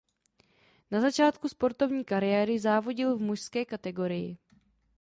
Na 0.91 1.01
začátku 1.01 1.49
sportovní 1.49 2.03
kariéry 2.05 2.59
závodil 2.59 3.17
v 3.17 3.21
mužské 3.21 3.65
kategorii. 3.65 4.37